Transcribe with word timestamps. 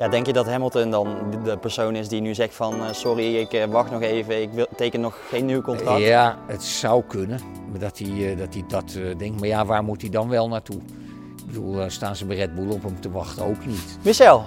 Ja, 0.00 0.08
denk 0.08 0.26
je 0.26 0.32
dat 0.32 0.46
Hamilton 0.46 0.90
dan 0.90 1.16
de 1.44 1.56
persoon 1.58 1.96
is 1.96 2.08
die 2.08 2.20
nu 2.20 2.34
zegt 2.34 2.54
van 2.54 2.74
eh, 2.84 2.92
sorry, 2.92 3.36
ik 3.36 3.52
eh, 3.52 3.64
wacht 3.64 3.90
nog 3.90 4.02
even, 4.02 4.42
ik 4.42 4.50
wil, 4.52 4.66
teken 4.76 5.00
nog 5.00 5.18
geen 5.28 5.44
nieuw 5.46 5.60
contract? 5.60 6.00
Ja, 6.00 6.38
het 6.46 6.62
zou 6.62 7.02
kunnen 7.08 7.40
dat 7.78 7.98
hij, 7.98 8.30
eh, 8.30 8.38
dat, 8.38 8.54
hij 8.54 8.64
dat 8.68 9.18
denkt. 9.18 9.40
Maar 9.40 9.48
ja, 9.48 9.64
waar 9.64 9.84
moet 9.84 10.00
hij 10.00 10.10
dan 10.10 10.28
wel 10.28 10.48
naartoe? 10.48 10.76
Ik 10.76 11.46
bedoel, 11.46 11.90
staan 11.90 12.16
ze 12.16 12.24
bij 12.26 12.36
Red 12.36 12.54
Bull 12.54 12.70
op 12.70 12.82
hem 12.82 13.00
te 13.00 13.10
wachten? 13.10 13.44
Ook 13.44 13.66
niet. 13.66 13.98
Michel, 14.02 14.44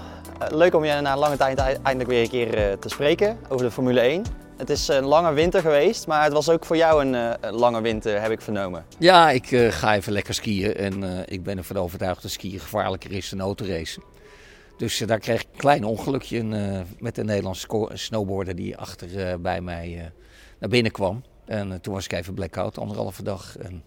leuk 0.49 0.75
om 0.75 0.83
je 0.85 1.01
na 1.01 1.17
lange 1.17 1.37
tijd 1.37 1.57
ei- 1.57 1.77
eindelijk 1.83 2.09
weer 2.09 2.21
een 2.21 2.29
keer 2.29 2.79
te 2.79 2.89
spreken 2.89 3.37
over 3.49 3.65
de 3.65 3.71
Formule 3.71 3.99
1. 3.99 4.23
Het 4.57 4.69
is 4.69 4.87
een 4.87 5.05
lange 5.05 5.33
winter 5.33 5.61
geweest, 5.61 6.07
maar 6.07 6.23
het 6.23 6.33
was 6.33 6.49
ook 6.49 6.65
voor 6.65 6.77
jou 6.77 7.05
een, 7.05 7.35
lange 7.51 7.81
winter, 7.81 8.21
heb 8.21 8.31
ik 8.31 8.41
vernomen. 8.41 8.85
Ja, 8.97 9.29
ik 9.29 9.47
ga 9.69 9.95
even 9.95 10.13
lekker 10.13 10.33
skiën. 10.33 10.75
En 10.75 11.25
ik 11.27 11.43
ben 11.43 11.57
ervan 11.57 11.77
overtuigd 11.77 12.21
dat 12.21 12.31
skiën 12.31 12.59
gevaarlijker 12.59 13.11
is 13.11 13.29
dan 13.29 13.39
autoracen. 13.41 14.03
Dus 14.77 15.01
eh, 15.01 15.07
daar 15.07 15.19
kreeg 15.19 15.41
ik 15.41 15.47
een 15.51 15.57
klein 15.57 15.83
ongelukje 15.85 16.37
in, 16.37 16.53
eh, 16.53 16.81
met 16.99 17.17
een 17.17 17.25
Nederlandse 17.25 17.89
snowboarder 17.93 18.55
die 18.55 18.77
achter 18.77 19.27
eh, 19.27 19.37
bij 19.39 19.61
mij 19.61 20.11
naar 20.59 20.69
binnen 20.69 20.91
kwam. 20.91 21.23
En 21.45 21.81
toen 21.81 21.93
was 21.93 22.05
ik 22.05 22.13
even 22.13 22.33
blackout, 22.33 22.77
anderhalve 22.77 23.23
dag. 23.23 23.57
En 23.57 23.83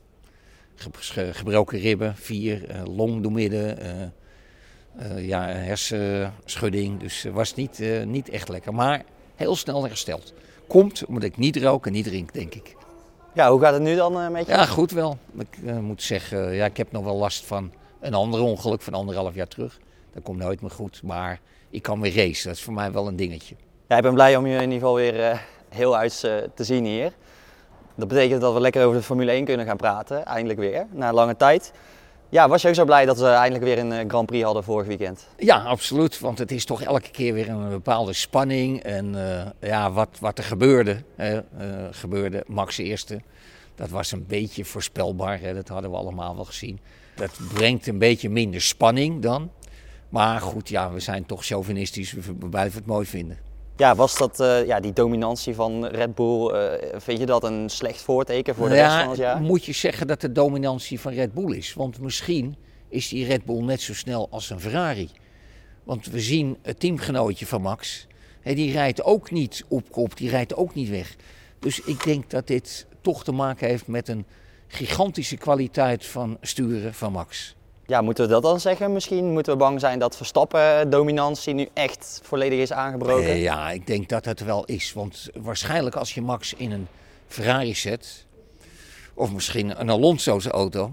ge- 0.75 0.89
ge- 0.93 1.35
gebroken 1.35 1.79
ribben, 1.79 2.15
vier, 2.17 2.83
long 2.85 3.23
door 3.23 3.33
midden, 3.33 3.79
eh, 3.79 5.27
ja, 5.27 5.47
hersenschudding. 5.47 7.01
Dus 7.01 7.23
het 7.23 7.33
was 7.33 7.55
niet, 7.55 7.83
niet 8.05 8.29
echt 8.29 8.49
lekker, 8.49 8.75
maar 8.75 9.05
heel 9.35 9.57
snel 9.57 9.87
hersteld. 9.87 10.33
Komt 10.69 11.05
omdat 11.05 11.23
ik 11.23 11.37
niet 11.37 11.57
rook 11.57 11.87
en 11.87 11.93
niet 11.93 12.05
drink, 12.05 12.33
denk 12.33 12.55
ik. 12.55 12.77
Ja, 13.35 13.51
hoe 13.51 13.61
gaat 13.61 13.73
het 13.73 13.83
nu 13.83 13.95
dan 13.97 14.33
met 14.33 14.47
je? 14.47 14.53
Ja, 14.53 14.65
goed 14.67 14.91
wel. 14.91 15.19
Ik 15.39 15.81
moet 15.81 16.03
zeggen, 16.03 16.53
ja, 16.55 16.65
ik 16.65 16.77
heb 16.77 16.93
nog 16.93 17.05
wel 17.05 17.17
last 17.17 17.45
van 17.45 17.73
een 18.01 18.15
ander 18.15 18.41
ongeluk 18.41 18.83
van 18.83 18.95
anderhalf 18.95 19.35
jaar 19.35 19.49
terug. 19.49 19.79
Dat 20.17 20.25
komt 20.25 20.39
nooit 20.39 20.61
meer 20.61 20.71
goed, 20.71 21.03
maar 21.03 21.41
ik 21.71 21.83
kan 21.83 22.01
weer 22.01 22.17
racen. 22.17 22.49
Dat 22.49 22.57
is 22.57 22.63
voor 22.63 22.73
mij 22.73 22.93
wel 22.93 23.07
een 23.07 23.17
dingetje. 23.17 23.55
Ja, 23.89 23.97
ik 23.97 24.03
ben 24.03 24.15
blij 24.15 24.37
om 24.37 24.47
je 24.47 24.55
in 24.55 24.61
ieder 24.63 24.79
geval 24.79 24.95
weer 24.95 25.21
eh, 25.21 25.39
heel 25.69 25.97
uit 25.97 26.25
eh, 26.25 26.35
te 26.55 26.65
zien 26.65 26.85
hier. 26.85 27.13
Dat 27.95 28.09
betekent 28.09 28.41
dat 28.41 28.55
we 28.55 28.61
lekker 28.61 28.85
over 28.85 28.99
de 28.99 29.05
Formule 29.05 29.31
1 29.31 29.45
kunnen 29.45 29.67
gaan 29.67 29.77
praten, 29.77 30.25
eindelijk 30.25 30.59
weer, 30.59 30.87
na 30.91 31.13
lange 31.13 31.37
tijd. 31.37 31.73
Ja, 32.29 32.49
was 32.49 32.63
je 32.63 32.69
ook 32.69 32.75
zo 32.75 32.85
blij 32.85 33.05
dat 33.05 33.19
we 33.19 33.27
eindelijk 33.27 33.65
weer 33.65 33.79
een 33.79 33.93
eh, 33.93 34.09
Grand 34.09 34.27
Prix 34.27 34.45
hadden 34.45 34.65
vorig 34.65 34.87
weekend? 34.87 35.27
Ja, 35.37 35.63
absoluut. 35.63 36.21
Want 36.21 36.39
het 36.39 36.51
is 36.51 36.65
toch 36.65 36.83
elke 36.83 37.11
keer 37.11 37.35
weer 37.35 37.49
een 37.49 37.69
bepaalde 37.69 38.13
spanning. 38.13 38.83
En 38.83 39.17
ja, 39.61 39.93
wat, 39.93 40.09
wat 40.21 40.39
er 40.39 40.45
gebeurde, 40.45 41.03
hè, 41.17 41.41
gebeurde 41.91 42.45
Max 42.47 42.79
eerste. 42.79 43.21
Dat 43.75 43.89
was 43.89 44.13
een 44.13 44.27
beetje 44.27 44.65
voorspelbaar. 44.65 45.41
Hè, 45.41 45.55
dat 45.55 45.69
hadden 45.69 45.91
we 45.91 45.97
allemaal 45.97 46.35
wel 46.35 46.45
gezien. 46.45 46.81
Dat 47.15 47.39
brengt 47.55 47.87
een 47.87 47.99
beetje 47.99 48.31
minder 48.31 48.61
spanning 48.61 49.23
dan. 49.23 49.51
Maar 50.09 50.41
goed, 50.41 50.69
ja, 50.69 50.93
we 50.93 51.01
zijn 51.01 51.27
toch 51.27 51.45
chauvinistisch. 51.45 52.13
We 52.13 52.49
blijven 52.49 52.79
het 52.79 52.87
mooi 52.87 53.07
vinden. 53.07 53.39
Ja, 53.77 53.95
was 53.95 54.19
dat 54.19 54.41
eh, 54.41 54.67
ja, 54.67 54.81
die 54.81 54.93
dominantie 54.93 55.55
van 55.55 55.87
Red 55.87 56.15
Bull, 56.15 56.49
eh, 56.49 57.01
vind 57.01 57.19
je 57.19 57.27
dat 57.27 57.45
een 57.45 57.69
slecht 57.69 58.01
voorteken 58.01 58.55
voor 58.55 58.69
de 58.69 58.75
Nou 58.75 58.87
rest 58.87 59.01
van 59.01 59.09
het 59.09 59.19
jaar? 59.19 59.41
Moet 59.41 59.65
je 59.65 59.73
zeggen 59.73 60.07
dat 60.07 60.21
de 60.21 60.33
dominantie 60.33 61.01
van 61.01 61.13
Red 61.13 61.35
Bull 61.35 61.57
is. 61.57 61.75
Want 61.75 62.01
misschien 62.01 62.57
is 62.89 63.09
die 63.09 63.27
Red 63.27 63.45
Bull 63.45 63.63
net 63.63 63.81
zo 63.81 63.95
snel 63.95 64.29
als 64.31 64.51
een 64.51 64.61
Ferrari. 64.61 65.11
Want 65.85 66.07
we 66.07 66.21
zien 66.21 66.57
het 66.63 66.81
teamgenootje 66.81 67.47
van 67.47 67.63
Max. 67.63 68.07
Hè, 68.41 68.55
die 68.55 68.73
rijdt 68.73 69.03
ook 69.03 69.31
niet 69.31 69.65
op 69.69 69.91
kop, 69.91 70.17
die 70.17 70.31
rijdt 70.31 70.55
ook 70.55 70.75
niet 70.75 70.89
weg. 70.89 71.17
Dus 71.59 71.81
ik 71.81 72.05
denk 72.05 72.31
dat 72.31 72.47
dit 72.47 72.87
toch 73.01 73.25
te 73.25 73.33
maken 73.33 73.69
heeft 73.69 73.87
met 73.87 74.09
een 74.09 74.27
gigantische 74.67 75.37
kwaliteit 75.37 76.07
van 76.07 76.39
sturen 76.41 76.95
van 76.95 77.13
Max. 77.13 77.57
Ja, 77.87 78.01
moeten 78.01 78.25
we 78.25 78.31
dat 78.31 78.43
dan 78.43 78.61
zeggen? 78.61 78.93
Misschien 78.93 79.33
moeten 79.33 79.53
we 79.53 79.59
bang 79.59 79.81
zijn 79.81 79.99
dat 79.99 80.17
Verstappen-dominantie 80.17 81.55
nu 81.55 81.69
echt 81.73 82.21
volledig 82.23 82.59
is 82.59 82.73
aangebroken? 82.73 83.25
Eh, 83.25 83.43
ja, 83.43 83.71
ik 83.71 83.87
denk 83.87 84.09
dat 84.09 84.25
het 84.25 84.41
wel 84.45 84.65
is. 84.65 84.93
Want 84.93 85.29
waarschijnlijk 85.35 85.97
als 85.97 86.15
je 86.15 86.23
Max 86.23 86.55
in 86.55 86.73
een 86.73 86.87
Ferrari 87.27 87.75
zet, 87.75 88.27
of 89.15 89.33
misschien 89.33 89.81
een 89.81 89.91
Alonso's 89.91 90.47
auto, 90.47 90.91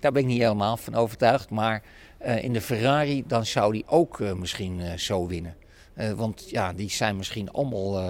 daar 0.00 0.12
ben 0.12 0.22
ik 0.22 0.28
niet 0.28 0.40
helemaal 0.40 0.76
van 0.76 0.94
overtuigd. 0.94 1.50
Maar 1.50 1.82
eh, 2.18 2.44
in 2.44 2.52
de 2.52 2.60
Ferrari, 2.60 3.24
dan 3.26 3.46
zou 3.46 3.72
die 3.72 3.84
ook 3.86 4.20
eh, 4.20 4.32
misschien 4.32 4.80
eh, 4.80 4.96
zo 4.96 5.26
winnen. 5.26 5.56
Eh, 5.94 6.12
want 6.12 6.50
ja, 6.50 6.72
die 6.72 6.90
zijn 6.90 7.16
misschien 7.16 7.50
allemaal 7.50 7.98
eh, 7.98 8.08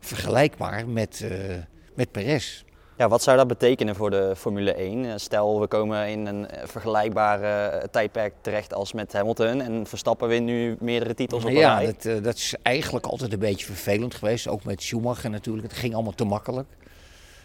vergelijkbaar 0.00 0.88
met, 0.88 1.20
eh 1.30 1.56
met 1.94 2.10
Perez. 2.10 2.64
Ja, 2.96 3.08
wat 3.08 3.22
zou 3.22 3.36
dat 3.36 3.46
betekenen 3.46 3.94
voor 3.94 4.10
de 4.10 4.32
Formule 4.36 4.74
1? 4.74 5.04
Eh, 5.04 5.12
Stel, 5.16 5.60
we 5.60 5.66
komen 5.66 6.08
in 6.08 6.26
een 6.26 6.48
eh, 6.48 6.66
vergelijkbaar 6.66 7.42
eh, 7.42 7.82
tijdperk 7.90 8.32
terecht 8.40 8.74
als 8.74 8.92
met 8.92 9.12
Hamilton 9.12 9.60
en 9.60 9.86
Verstappen 9.86 10.28
wint 10.28 10.44
nu 10.44 10.76
meerdere 10.80 11.14
titels 11.14 11.44
op 11.44 11.50
een 11.50 11.56
Ja, 11.56 11.78
rij. 11.78 11.94
dat, 12.02 12.24
dat 12.24 12.34
is 12.34 12.54
eigenlijk 12.62 13.06
altijd 13.06 13.32
een 13.32 13.38
beetje 13.38 13.66
vervelend 13.66 14.14
geweest. 14.14 14.48
Ook 14.48 14.64
met 14.64 14.82
Schumacher 14.82 15.30
natuurlijk. 15.30 15.68
Het 15.68 15.76
ging 15.76 15.94
allemaal 15.94 16.12
te 16.14 16.24
makkelijk. 16.24 16.68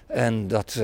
En 0.08 0.48
dat, 0.48 0.82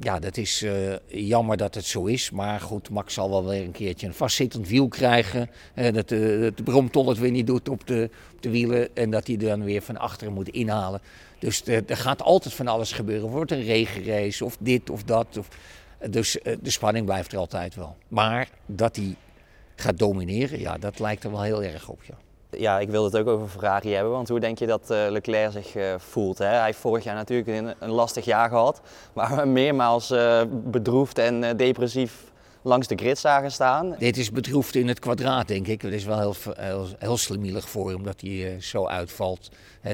ja, 0.00 0.18
dat 0.18 0.36
is 0.36 0.62
eh, 0.62 0.94
jammer 1.06 1.56
dat 1.56 1.74
het 1.74 1.84
zo 1.84 2.04
is. 2.04 2.30
Maar 2.30 2.60
goed, 2.60 2.90
Max 2.90 3.14
zal 3.14 3.30
wel 3.30 3.44
weer 3.44 3.62
een 3.62 3.72
keertje 3.72 4.06
een 4.06 4.14
vastzittend 4.14 4.68
wiel 4.68 4.88
krijgen. 4.88 5.50
Eh, 5.74 5.92
dat 5.92 6.08
de, 6.08 6.52
bromtol 6.64 7.08
het 7.08 7.18
weer 7.18 7.30
niet 7.30 7.46
doet 7.46 7.68
op 7.68 7.86
de, 7.86 8.10
op 8.34 8.42
de 8.42 8.50
wielen. 8.50 8.96
En 8.96 9.10
dat 9.10 9.26
hij 9.26 9.36
dan 9.36 9.64
weer 9.64 9.82
van 9.82 9.96
achteren 9.96 10.34
moet 10.34 10.48
inhalen. 10.48 11.00
Dus 11.38 11.62
eh, 11.62 11.90
er 11.90 11.96
gaat 11.96 12.22
altijd 12.22 12.54
van 12.54 12.68
alles 12.68 12.92
gebeuren. 12.92 13.28
Wordt 13.28 13.50
een 13.50 13.64
regenrace 13.64 14.44
of 14.44 14.56
dit 14.60 14.90
of 14.90 15.02
dat. 15.02 15.36
Of, 15.38 15.48
dus 16.10 16.38
de 16.62 16.70
spanning 16.70 17.06
blijft 17.06 17.32
er 17.32 17.38
altijd 17.38 17.74
wel. 17.74 17.96
Maar 18.08 18.48
dat 18.66 18.96
hij 18.96 19.16
gaat 19.76 19.98
domineren, 19.98 20.60
ja, 20.60 20.78
dat 20.78 20.98
lijkt 20.98 21.24
er 21.24 21.30
wel 21.30 21.42
heel 21.42 21.62
erg 21.62 21.88
op. 21.88 22.02
Ja. 22.02 22.14
Ja, 22.58 22.78
ik 22.78 22.90
wil 22.90 23.04
het 23.04 23.16
ook 23.16 23.26
over 23.26 23.48
Ferrari 23.48 23.92
hebben, 23.92 24.12
want 24.12 24.28
hoe 24.28 24.40
denk 24.40 24.58
je 24.58 24.66
dat 24.66 24.90
eh, 24.90 25.06
Leclerc 25.08 25.52
zich 25.52 25.74
eh, 25.74 25.94
voelt? 25.98 26.38
Hè? 26.38 26.46
Hij 26.46 26.64
heeft 26.64 26.78
vorig 26.78 27.04
jaar 27.04 27.14
natuurlijk 27.14 27.74
een, 27.78 27.90
lastig 27.90 28.24
jaar 28.24 28.48
gehad, 28.48 28.80
waar 29.12 29.36
we 29.36 29.44
meermaals 29.60 30.10
eh, 30.10 30.42
bedroefd 30.50 31.18
en 31.18 31.56
depressief 31.56 32.32
langs 32.62 32.86
de 32.86 32.96
grid 32.96 33.18
zagen 33.18 33.52
staan. 33.52 33.94
Dit 33.98 34.16
is 34.16 34.30
bedroefd 34.30 34.74
in 34.74 34.88
het 34.88 34.98
kwadraat, 34.98 35.48
denk 35.48 35.66
ik. 35.66 35.82
Het 35.82 35.92
is 35.92 36.04
wel 36.04 36.18
heel, 36.18 36.34
heel, 36.98 37.16
voor 37.60 37.90
hem 37.90 38.02
dat 38.02 38.20
hij 38.20 38.60
zo 38.60 38.86
uitvalt. 38.86 39.50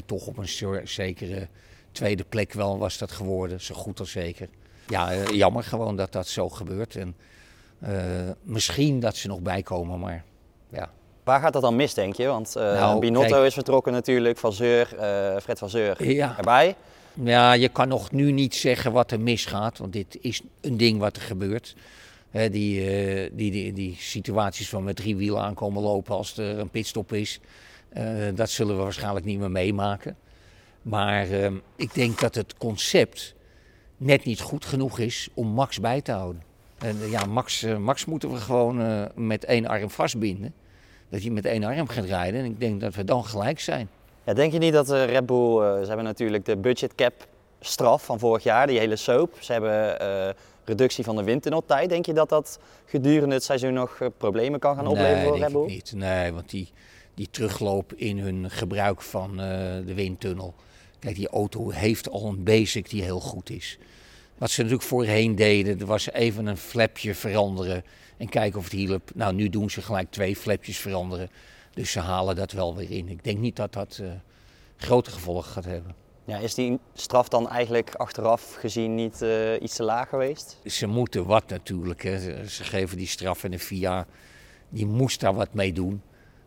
Toch 0.07 0.27
op 0.27 0.37
een 0.37 0.49
zekere 0.85 1.49
tweede 1.93 2.25
plek 2.29 2.53
wel 2.53 2.79
was 2.79 2.99
dat 2.99 3.13
geworden, 3.13 3.61
zo 3.61 3.75
goed 3.75 4.01
als 4.01 4.11
zeker. 4.11 4.49
Ja, 4.87 5.31
jammer 5.33 5.65
gewoon 5.65 5.97
dat 5.97 6.13
dat 6.13 6.27
zo 6.27 6.49
gebeurt. 6.49 6.97
En, 6.97 7.17
misschien 8.43 9.01
dat 9.01 9.17
ze 9.17 9.29
nog 9.29 9.41
bijkomen, 9.41 9.99
maar 9.99 10.25
ja. 10.69 10.91
Waar 11.31 11.41
gaat 11.41 11.53
dat 11.53 11.63
dan 11.63 11.77
mis, 11.77 11.95
denk 11.95 12.15
je? 12.15 12.27
Want 12.27 12.55
Nou, 12.55 13.01
Binotto 13.01 13.35
kijk. 13.35 13.47
is 13.47 13.55
vertrokken 13.55 13.93
natuurlijk, 13.93 14.39
Van 14.39 14.53
Zeur, 14.53 14.97
eh, 14.99 15.41
Fred 15.41 15.59
Van 15.59 15.71
Zeur 15.71 16.05
Ja. 16.13 16.35
erbij. 16.37 16.75
Ja, 17.15 17.53
je 17.53 17.69
kan 17.69 17.89
nog 17.89 18.11
nu 18.11 18.33
niet 18.33 18.55
zeggen 18.55 18.93
wat 18.93 19.11
er 19.11 19.21
misgaat, 19.21 19.79
want 19.79 19.93
dit 19.93 20.19
is 20.21 20.41
een 20.61 20.77
ding 20.77 20.99
wat 20.99 21.17
er 21.17 21.23
gebeurt. 21.23 21.75
Die, 22.31 22.91
eh, 22.91 23.31
die, 23.33 23.51
die, 23.51 23.73
die 23.73 23.97
situaties 23.99 24.69
van 24.69 24.85
met 24.85 24.97
drie 24.97 25.17
wielen 25.17 25.43
aankomen 25.43 25.83
lopen 25.83 26.17
als 26.17 26.39
er 26.39 26.59
een 26.59 26.69
pitstop 26.71 27.13
is, 27.13 27.41
dat 28.35 28.51
zullen 28.51 28.77
we 28.77 28.83
waarschijnlijk 28.83 29.27
niet 29.27 29.39
meer 29.39 29.51
meemaken. 29.51 30.17
Maar 30.83 31.31
eh, 31.31 31.51
ik 31.77 31.95
denk 31.95 32.21
dat 32.21 32.35
het 32.35 32.55
concept 32.59 33.35
net 33.97 34.25
niet 34.25 34.41
goed 34.41 34.65
genoeg 34.65 34.99
is 34.99 35.29
om 35.35 35.47
Max 35.47 35.81
bij 35.81 36.01
te 36.01 36.13
houden. 36.13 36.43
En 36.79 36.97
ja, 37.11 37.25
Max, 37.25 37.67
Max 37.79 38.05
moeten 38.05 38.33
we 38.33 38.37
gewoon 38.39 39.09
met 39.15 39.45
één 39.45 39.67
arm 39.67 39.91
vastbinden. 39.91 40.55
Dat 41.11 41.21
hij 41.21 41.31
met 41.31 41.45
één 41.45 41.65
arm 41.65 41.89
gaat 41.89 42.05
rijden. 42.05 42.41
En 42.41 42.47
ik 42.47 42.61
denk 42.61 42.81
dat 42.81 42.95
we 42.95 43.05
dan 43.05 43.25
gelijk 43.25 43.61
zijn. 43.61 43.89
Ja, 44.25 44.35
denk 44.35 44.53
je 44.53 44.59
niet 44.59 44.73
dat 44.73 44.91
eh, 44.91 45.05
Red 45.05 45.27
Bull, 45.27 45.61
eh, 45.61 45.81
ze 45.81 45.87
hebben 45.87 46.05
natuurlijk 46.05 46.45
de 46.45 46.57
budget 46.57 46.95
cap 46.95 47.27
straf 47.61 48.05
van 48.05 48.19
vorig 48.19 48.43
jaar, 48.43 48.67
die 48.67 48.79
hele 48.79 48.97
soap. 48.97 49.37
Ze 49.39 49.53
hebben 49.53 50.01
eh, 50.01 50.35
reductie 50.65 51.05
van 51.05 51.17
de 51.17 51.23
windtunneltijd. 51.23 51.89
Denk 51.89 52.07
je 52.07 52.13
dat 52.13 52.29
dat 52.29 52.59
gedurende 52.87 53.35
het 53.35 53.45
seizoen 53.45 53.73
nog 53.73 53.99
problemen 54.17 54.61
kan 54.61 54.77
gaan 54.77 54.87
opleveren 54.87 55.17
nee, 55.17 55.25
voor 55.25 55.33
denk 55.33 55.45
Red 55.45 55.53
Bull? 55.53 55.63
ik 55.63 55.69
niet. 55.69 55.93
Nee, 55.95 56.33
want 56.33 56.51
die, 56.51 56.71
die 57.15 57.29
terugloop 57.31 57.93
in 57.93 58.19
hun 58.19 58.51
gebruik 58.51 59.03
van 59.03 59.37
de 59.87 59.95
windtunnel. 59.95 60.55
Kijk, 60.99 61.17
die 61.17 61.29
auto 61.29 61.71
heeft 61.71 62.11
al 62.11 62.27
een 62.27 62.45
basic 62.45 62.91
die 62.91 63.03
heel 63.03 63.21
goed 63.21 63.51
is. 63.51 63.79
Wat 64.41 64.51
ze 64.51 64.61
natuurlijk 64.63 64.89
voorheen 64.89 65.35
deden, 65.35 65.81
er 65.81 65.87
was 65.87 66.11
even 66.11 66.47
een 66.47 66.57
flapje 66.57 67.15
veranderen 67.15 67.85
en 68.17 68.29
kijken 68.29 68.59
of 68.59 68.65
het 68.65 68.73
hielp. 68.73 69.11
Nou, 69.15 69.35
nu 69.35 69.49
doen 69.49 69.71
ze 69.71 69.83
gelijk 69.83 70.11
twee 70.11 70.37
flapjes 70.37 70.79
veranderen. 70.79 71.31
Dus 71.75 71.91
ze 71.91 72.01
halen 72.01 72.37
dat 72.37 72.53
wel 72.53 72.77
weer 72.77 72.91
in. 72.91 73.09
Ik 73.09 73.25
denk 73.25 73.39
niet 73.39 73.57
dat 73.57 73.73
dat 73.73 73.99
eh, 74.03 74.09
grote 74.77 75.11
gevolgen 75.11 75.51
gaat 75.53 75.65
hebben. 75.65 75.95
Ja, 76.25 76.39
is 76.39 76.55
die 76.55 76.79
straf 76.95 77.29
dan 77.29 77.49
eigenlijk 77.49 77.95
achteraf 77.95 78.55
gezien 78.55 78.95
niet 78.95 79.23
eh, 79.23 79.63
iets 79.63 79.75
te 79.77 79.83
laag 79.83 80.09
geweest? 80.09 80.59
Ze 80.65 80.87
moeten 80.87 81.27
wat 81.27 81.49
natuurlijk. 81.49 82.03
Hè. 82.03 82.47
Ze- 82.49 82.65
geven 82.65 82.97
die 82.97 83.07
straf 83.07 83.45
en 83.45 83.51
de 83.51 83.59
VIA, 83.59 84.07
die 84.69 84.87
moest 84.87 85.21
daar 85.21 85.35
wat 85.35 85.55
mee 85.55 85.73
doen. 85.73 86.03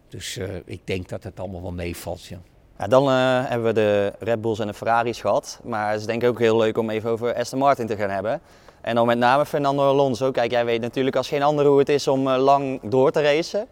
Dus 0.07 0.37
eh, 0.37 0.55
ik 0.65 0.81
denk 0.83 1.09
dat 1.09 1.23
het 1.23 1.39
allemaal 1.39 1.61
wel 1.61 1.73
meevalt. 1.73 2.25
Ja. 2.25 2.41
Ja, 2.79 2.87
dan 2.87 3.07
eh, 3.09 3.13
hebben 3.49 3.67
we 3.67 3.73
de 3.73 4.13
Red 4.19 4.41
Bulls 4.41 4.59
en 4.59 4.67
de 4.67 4.73
Ferraris 4.73 5.21
gehad. 5.21 5.59
Maar 5.63 5.91
het 5.91 5.99
is 5.99 6.05
denk 6.05 6.21
ik 6.23 6.29
ook 6.29 6.39
heel 6.39 6.57
leuk 6.57 6.77
om 6.77 6.89
even 6.89 7.09
over 7.09 7.35
Aston 7.35 7.59
Martin 7.59 7.87
te 7.87 7.95
gaan 7.95 8.09
hebben. 8.09 8.41
En 8.81 8.95
dan 8.95 9.05
met 9.07 9.17
name 9.17 9.45
Fernando 9.45 9.87
Alonso. 9.89 10.31
Kijk, 10.31 10.51
jij 10.51 10.65
weet 10.65 10.81
natuurlijk 10.81 11.15
als 11.15 11.27
geen 11.27 11.43
ander 11.43 11.65
hoe 11.65 11.79
het 11.79 11.89
is 11.89 12.07
om 12.07 12.27
eh, 12.27 12.37
lang 12.37 12.79
door 12.83 13.11
te 13.11 13.21
racen. 13.21 13.67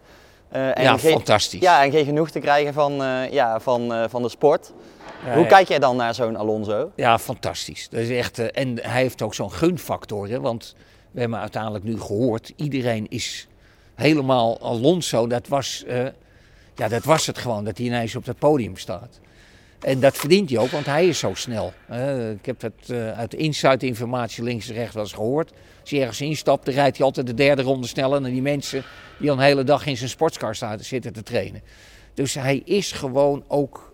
Eh, 0.49 0.77
en 0.77 0.83
ja, 0.83 0.97
geen- 0.97 1.11
fantastisch. 1.11 1.59
Ja, 1.61 1.83
en 1.83 1.91
geen 1.91 2.05
genoeg 2.05 2.29
te 2.29 2.39
krijgen 2.39 2.73
van, 2.73 2.93
ja, 3.31 3.59
van, 3.59 3.93
van 4.09 4.21
de 4.21 4.29
sport. 4.29 4.71
Ja, 5.25 5.35
Hoe 5.35 5.45
kijk 5.45 5.67
jij 5.67 5.79
dan 5.79 5.95
naar 5.95 6.15
zo'n 6.15 6.35
Alonso? 6.35 6.91
Ja, 6.95 7.19
fantastisch. 7.19 7.89
Dat 7.89 7.99
is 7.99 8.09
echt, 8.09 8.51
en 8.51 8.79
hij 8.81 9.01
heeft 9.01 9.21
ook 9.21 9.33
zo'n 9.33 9.51
gunfactor. 9.51 10.27
Hè, 10.29 10.39
want 10.39 10.75
we 11.11 11.19
hebben 11.19 11.39
uiteindelijk 11.39 11.83
nu 11.83 11.99
gehoord, 12.01 12.53
iedereen 12.55 13.07
is 13.09 13.47
helemaal 13.95 14.59
Alonso. 14.61 15.27
Dat 15.27 15.47
was, 15.47 15.85
ja, 16.81 16.87
dat 16.87 17.03
was 17.03 17.27
het 17.27 17.37
gewoon, 17.37 17.63
dat 17.63 17.77
hij 17.77 17.85
ineens 17.85 18.15
op 18.15 18.25
dat 18.25 18.37
podium 18.37 18.77
staat. 18.77 19.19
En 19.79 19.99
dat 19.99 20.17
verdient 20.17 20.49
hij 20.49 20.59
ook, 20.59 20.69
want 20.69 20.85
hij 20.85 21.07
is 21.07 21.19
zo 21.19 21.33
snel. 21.33 21.73
Ik 22.33 22.45
heb 22.45 22.59
dat 22.59 22.71
eh, 22.87 23.11
uit 23.11 23.31
de 23.31 23.37
inside 23.37 23.85
informatie 23.85 24.43
links 24.43 24.69
en 24.69 24.75
rechts 24.75 24.93
wel 24.93 25.03
eens 25.03 25.13
gehoord. 25.13 25.51
Als 25.81 25.89
hij 25.89 25.99
ergens 25.99 26.21
instapt, 26.21 26.65
dan 26.65 26.73
rijdt 26.73 26.97
hij 26.97 27.05
altijd 27.05 27.27
de 27.27 27.33
derde 27.33 27.61
ronde 27.61 27.87
sneller 27.87 28.21
dan 28.21 28.31
die 28.31 28.41
mensen 28.41 28.83
die 29.19 29.31
al 29.31 29.37
een 29.37 29.43
hele 29.43 29.63
dag 29.63 29.85
in 29.85 29.97
zijn 29.97 30.09
sportscar 30.09 30.55
staan, 30.55 30.79
zitten 30.79 31.13
te 31.13 31.23
trainen. 31.23 31.61
Dus 32.13 32.33
hij 32.33 32.61
is 32.65 32.91
gewoon 32.91 33.43
ook 33.47 33.93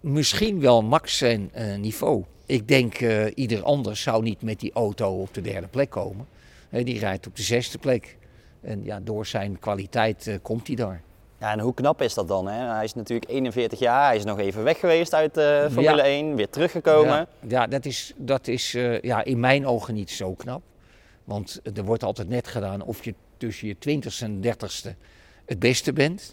misschien 0.00 0.60
wel 0.60 0.82
max 0.82 1.16
zijn 1.16 1.50
eh, 1.52 1.76
niveau. 1.76 2.24
Ik 2.46 2.68
denk 2.68 2.94
eh, 2.94 3.26
ieder 3.34 3.62
ander 3.62 3.96
zou 3.96 4.22
niet 4.22 4.42
met 4.42 4.60
die 4.60 4.72
auto 4.72 5.20
op 5.20 5.34
de 5.34 5.40
derde 5.40 5.66
plek 5.66 5.90
komen. 5.90 6.26
Die 6.70 6.98
rijdt 6.98 7.26
op 7.26 7.36
de 7.36 7.42
zesde 7.42 7.78
plek. 7.78 8.16
En 8.60 8.84
ja, 8.84 9.00
door 9.00 9.26
zijn 9.26 9.58
kwaliteit 9.58 10.38
komt 10.42 10.66
hij 10.66 10.76
daar. 10.76 11.02
Ja, 11.44 11.52
en 11.52 11.60
hoe 11.60 11.74
knap 11.74 12.02
is 12.02 12.14
dat 12.14 12.28
dan? 12.28 12.46
Hè? 12.48 12.74
Hij 12.74 12.84
is 12.84 12.94
natuurlijk 12.94 13.30
41 13.30 13.78
jaar, 13.78 14.06
hij 14.06 14.16
is 14.16 14.24
nog 14.24 14.38
even 14.38 14.62
weg 14.64 14.78
geweest 14.78 15.14
uit 15.14 15.34
de 15.34 15.68
Formule 15.72 15.96
Ja. 15.96 16.02
1, 16.02 16.34
weer 16.34 16.50
teruggekomen. 16.50 17.14
Ja, 17.16 17.26
ja, 17.48 17.66
dat 17.66 17.84
is, 17.84 18.12
dat 18.16 18.46
is 18.46 18.74
eh, 18.74 19.00
ja, 19.00 19.24
in 19.24 19.40
mijn 19.40 19.66
ogen 19.66 19.94
niet 19.94 20.10
zo 20.10 20.34
knap. 20.34 20.62
Want 21.24 21.60
er 21.74 21.84
wordt 21.84 22.02
altijd 22.02 22.28
net 22.28 22.48
gedaan 22.48 22.82
of 22.82 23.04
je 23.04 23.14
tussen 23.36 23.68
je 23.68 23.78
twintigste 23.78 24.24
en 24.24 24.40
dertigste 24.40 24.94
het 25.44 25.58
beste 25.58 25.92
bent. 25.92 26.32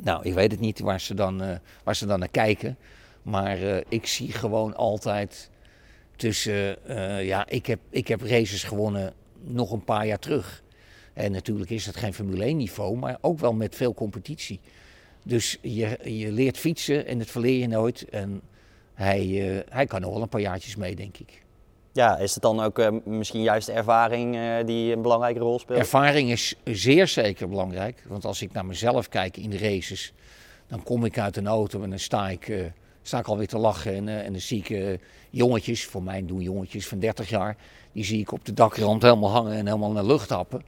Nou, 0.00 0.20
ik 0.22 0.34
weet 0.34 0.50
het 0.50 0.60
niet 0.60 0.80
waar 0.80 1.00
ze 1.00 1.14
dan, 1.14 1.42
eh, 1.42 1.56
waar 1.84 1.96
ze 1.96 2.06
dan 2.06 2.18
naar 2.18 2.28
kijken. 2.28 2.76
Maar 3.22 3.62
eh, 3.62 3.80
ik 3.88 4.06
zie 4.06 4.32
gewoon 4.32 4.76
altijd 4.76 5.50
tussen... 6.16 6.86
eh, 6.86 7.26
ja, 7.26 7.46
ik 7.48 7.66
heb, 7.66 7.78
ik 7.90 8.08
heb 8.08 8.22
races 8.22 8.62
gewonnen 8.62 9.12
nog 9.40 9.72
een 9.72 9.84
paar 9.84 10.06
jaar 10.06 10.18
terug. 10.18 10.62
En 11.18 11.32
natuurlijk 11.32 11.70
is 11.70 11.86
het 11.86 11.96
geen 11.96 12.14
Formule 12.14 12.44
1 12.44 12.56
niveau, 12.56 12.96
maar 12.96 13.18
ook 13.20 13.38
wel 13.38 13.52
met 13.52 13.74
veel 13.74 13.94
competitie. 13.94 14.60
Dus 15.22 15.58
je, 15.62 15.98
je 16.02 16.32
leert 16.32 16.58
fietsen 16.58 17.06
en 17.06 17.18
dat 17.18 17.26
verleer 17.26 17.58
je 17.58 17.68
nooit. 17.68 18.08
En 18.08 18.40
hij, 18.94 19.20
eh, 19.20 19.64
hij 19.68 19.86
kan 19.86 20.00
nog 20.00 20.12
wel 20.12 20.22
een 20.22 20.28
paar 20.28 20.40
jaartjes 20.40 20.76
mee, 20.76 20.96
denk 20.96 21.18
ik. 21.18 21.42
Ja, 21.98 22.16
is 22.16 22.34
het 22.34 22.42
dan 22.42 22.60
ook 22.60 22.78
eh, 22.78 22.88
misschien 23.04 23.42
juist 23.42 23.66
de 23.66 23.72
ervaring 23.72 24.36
eh, 24.36 24.66
die 24.66 24.92
een 24.92 25.02
belangrijke 25.02 25.38
rol 25.38 25.58
speelt? 25.58 25.78
Ervaring 25.78 26.30
is 26.30 26.54
zeer 26.64 27.06
zeker 27.06 27.48
belangrijk. 27.48 28.04
Want 28.06 28.24
als 28.24 28.42
ik 28.42 28.52
naar 28.52 28.66
mezelf 28.66 29.08
kijk 29.08 29.36
in 29.36 29.50
de 29.50 29.58
races, 29.58 30.12
dan 30.66 30.82
kom 30.82 31.04
ik 31.04 31.18
uit 31.18 31.36
een 31.36 31.46
auto 31.46 31.82
en 31.82 31.90
dan 31.90 31.98
sta 31.98 32.28
ik, 32.28 32.48
eh, 32.48 32.64
sta 33.02 33.18
ik 33.18 33.26
alweer 33.26 33.46
te 33.46 33.58
lachen. 33.58 33.94
En, 33.94 34.08
en 34.08 34.32
dan 34.32 34.40
zie 34.40 34.64
ik 34.64 34.98
jongetjes, 35.30 35.86
voor 35.86 36.02
mij 36.02 36.26
doen 36.26 36.40
jongetjes 36.40 36.88
van 36.88 36.98
30 36.98 37.28
jaar, 37.28 37.56
die 37.92 38.04
zie 38.04 38.20
ik 38.20 38.32
op 38.32 38.44
de 38.44 38.54
dakrand 38.54 39.02
helemaal 39.02 39.30
hangen 39.30 39.52
en 39.52 39.66
helemaal 39.66 39.92
naar 39.92 40.04
lucht 40.04 40.28
happen. 40.28 40.62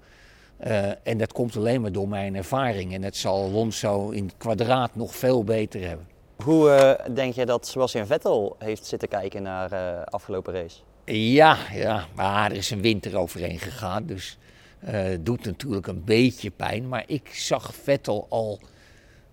Eh, 0.60 0.88
en 1.02 1.18
dat 1.18 1.32
komt 1.32 1.56
alleen 1.56 1.80
maar 1.80 1.92
door 1.92 2.08
mijn 2.08 2.34
ervaring. 2.34 2.94
En 2.94 3.00
dat 3.00 3.16
zal 3.16 3.42
Alonso 3.42 4.10
in 4.10 4.24
het 4.24 4.34
kwadraat 4.36 4.94
nog 4.94 5.14
veel 5.14 5.44
beter 5.44 5.88
hebben. 5.88 6.06
Hoe 6.44 6.70
eh, 6.70 7.14
denk 7.14 7.34
je 7.34 7.46
dat 7.46 7.66
Sebastian 7.66 8.06
Vettel 8.06 8.56
heeft 8.58 8.86
zitten 8.86 9.08
kijken 9.08 9.42
naar 9.42 9.68
de 9.68 10.04
afgelopen 10.04 10.52
race? 10.54 10.76
Ja, 11.04 11.56
ja, 11.72 12.04
maar 12.14 12.50
er 12.50 12.56
is 12.56 12.70
een 12.70 12.80
winter 12.80 13.16
overheen 13.16 13.58
gegaan, 13.58 14.06
dus 14.06 14.38
eh 14.80 15.04
doet 15.20 15.44
natuurlijk 15.44 15.86
een 15.86 16.04
beetje 16.04 16.50
pijn. 16.50 16.88
Maar 16.88 17.04
ik 17.06 17.28
zag 17.34 17.74
Vettel 17.74 18.26
al 18.28 18.60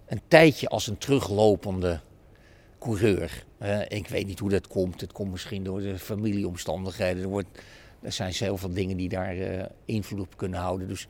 een 0.06 0.22
tijdje 0.28 0.68
als 0.68 0.88
een 0.88 0.98
teruglopende 0.98 2.00
coureur. 2.80 3.46
Eh, 3.58 3.80
ik 3.88 4.08
weet 4.08 4.28
niet 4.28 4.40
hoe 4.40 4.50
dat 4.50 4.68
komt. 4.68 5.02
Het 5.02 5.12
komt 5.12 5.32
misschien 5.32 5.64
door 5.64 5.82
de 5.82 6.00
familieomstandigheden. 6.00 7.24
Er, 7.24 7.30
wordt, 7.30 7.48
er 8.02 8.12
zijn 8.12 8.34
zoveel 8.34 8.74
dingen 8.74 8.98
die 8.98 9.10
daar 9.10 9.38
eh, 9.38 9.66
invloed 9.86 10.20
op 10.20 10.38
kunnen 10.38 10.60
houden. 10.60 10.88
Dus 10.88 11.08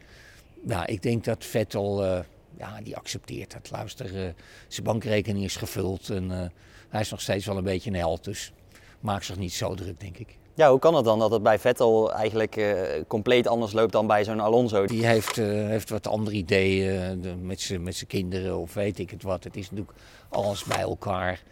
ja, 0.68 0.88
ik 0.88 1.02
denk 1.02 1.24
dat 1.24 1.46
Vettel, 1.46 2.04
eh, 2.04 2.20
ja, 2.58 2.82
die 2.82 2.96
accepteert 2.98 3.54
het. 3.54 3.72
Luister, 3.72 4.06
eh, 4.06 4.34
zijn 4.68 4.86
bankrekening 4.86 5.46
is 5.46 5.56
gevuld 5.56 6.10
en 6.10 6.52
hij 6.90 7.02
is 7.02 7.10
nog 7.10 7.22
steeds 7.22 7.46
wel 7.46 7.58
een 7.58 7.64
beetje 7.64 7.90
een 7.90 7.96
held. 7.96 8.24
Dus 8.24 8.54
maak 9.00 9.24
zich 9.24 9.38
niet 9.38 9.54
zo 9.54 9.76
druk, 9.76 10.00
denk 10.00 10.18
ik. 10.18 10.38
Ja, 10.54 10.70
hoe 10.70 10.80
kan 10.80 10.96
het 10.96 11.06
dan 11.06 11.20
dat 11.20 11.32
het 11.32 11.44
bij 11.44 11.60
Vettel 11.60 12.14
eigenlijk 12.14 12.60
compleet 13.08 13.48
anders 13.48 13.72
loopt 13.72 13.92
dan 13.92 14.08
bij 14.08 14.24
zo'n 14.24 14.40
Alonso? 14.40 14.86
Die 14.86 15.06
heeft, 15.06 15.36
heeft 15.36 15.90
wat 15.90 16.08
andere 16.08 16.36
ideeën 16.36 17.22
zijn 17.56 17.84
met 17.84 17.96
zijn 17.96 18.08
kinderen 18.08 18.58
of 18.58 18.74
weet 18.74 19.00
ik 19.00 19.10
het 19.10 19.24
wat. 19.24 19.44
Het 19.44 19.56
is 19.56 19.70
natuurlijk 19.70 19.98
alles 20.30 20.64
bij 20.64 20.80
elkaar. 20.82 21.44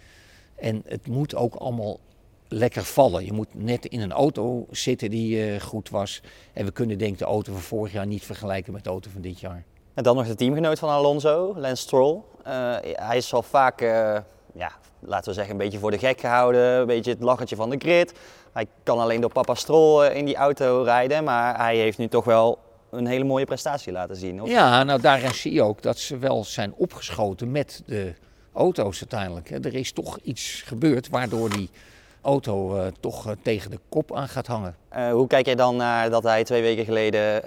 En 0.56 0.84
het 0.86 1.08
moet 1.08 1.36
ook 1.36 1.56
allemaal 1.56 2.00
lekker 2.48 2.84
vallen. 2.84 3.26
Je 3.26 3.34
moet 3.34 3.54
net 3.54 3.86
in 3.86 4.02
een 4.02 4.12
auto 4.12 4.66
zitten 4.72 5.10
die 5.10 5.52
eh, 5.52 5.62
goed 5.62 5.90
was. 5.90 6.22
En 6.54 6.66
we 6.66 6.72
kunnen 6.72 6.98
denk 6.98 7.12
ik 7.12 7.20
de 7.20 7.26
auto 7.26 7.52
van 7.52 7.62
vorig 7.62 7.92
jaar 7.92 8.08
niet 8.08 8.24
vergelijken 8.24 8.74
met 8.74 8.84
de 8.84 8.90
auto 8.90 9.10
van 9.14 9.22
dit 9.22 9.40
jaar. 9.40 9.64
En 9.94 10.04
dan 10.04 10.16
nog 10.16 10.28
de 10.28 10.36
teamgenoot 10.36 10.80
van 10.80 10.90
Alonso, 10.90 11.54
Lance 11.58 11.82
Stroll. 11.82 12.22
Eh, 12.44 12.76
hij 12.82 13.18
is 13.18 13.34
al 13.34 13.42
vaak, 13.42 13.82
eh, 13.82 14.18
ja, 14.54 14.72
laten 15.00 15.30
we 15.30 15.34
zeggen, 15.34 15.52
een 15.52 15.58
beetje 15.60 15.80
voor 15.80 15.92
de 15.92 15.98
gek 15.98 16.20
gehouden. 16.20 16.80
Een 16.80 16.86
beetje 16.86 17.12
het 17.12 17.22
lachertje 17.22 17.56
van 17.56 17.70
de 17.70 17.78
grid. 17.78 18.14
Hij 18.54 18.66
kan 18.84 19.00
alleen 19.00 19.22
door 19.22 19.32
papa 19.32 19.56
Stroll 19.56 20.08
in 20.08 20.26
die 20.26 20.36
auto 20.36 20.82
rijden. 20.82 21.24
Maar 21.24 21.58
hij 21.58 21.78
heeft 21.78 21.98
nu 21.98 22.08
toch 22.08 22.26
wel 22.26 22.60
een 22.92 23.08
hele 23.08 23.24
mooie 23.24 23.46
prestatie 23.46 23.92
laten 23.92 24.16
zien. 24.16 24.42
Of? 24.42 24.50
Ja, 24.50 24.84
nou 24.84 25.02
daarin 25.02 25.34
zie 25.34 25.54
je 25.54 25.64
ook 25.64 25.82
dat 25.82 25.98
ze 25.98 26.18
wel 26.18 26.44
zijn 26.44 26.74
opgeschoten 26.74 27.52
met 27.52 27.82
de 27.86 28.14
auto's 28.54 29.00
uiteindelijk. 29.00 29.50
Er 29.50 29.76
is 29.76 29.92
toch 29.92 30.20
iets 30.24 30.64
gebeurd 30.66 31.10
waardoor 31.10 31.50
die 31.50 31.70
auto 32.26 32.76
eh, 32.76 32.88
toch 33.00 33.28
eh, 33.28 33.32
tegen 33.42 33.72
de 33.72 33.80
kop 33.90 34.16
aan 34.16 34.28
gaat 34.28 34.48
hangen. 34.48 34.76
Eh, 34.90 35.12
hoe 35.12 35.28
kijk 35.28 35.46
jij 35.46 35.56
dan 35.56 35.76
naar 35.76 36.10
dat 36.10 36.24
hij 36.24 36.44
twee 36.44 36.62
weken 36.62 36.86
geleden 36.86 37.42